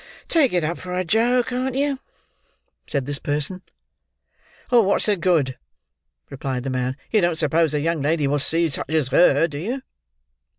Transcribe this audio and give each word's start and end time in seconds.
"Take 0.27 0.51
it 0.51 0.63
up 0.63 0.79
for 0.79 0.95
her, 0.95 1.03
Joe; 1.03 1.43
can't 1.43 1.75
you?" 1.75 1.99
said 2.87 3.05
this 3.05 3.19
person. 3.19 3.61
"What's 4.71 5.05
the 5.05 5.15
good?" 5.15 5.59
replied 6.31 6.63
the 6.63 6.71
man. 6.71 6.97
"You 7.11 7.21
don't 7.21 7.37
suppose 7.37 7.71
the 7.71 7.81
young 7.81 8.01
lady 8.01 8.25
will 8.25 8.39
see 8.39 8.67
such 8.69 8.89
as 8.89 9.09
her; 9.09 9.47
do 9.47 9.59
you?" 9.59 9.83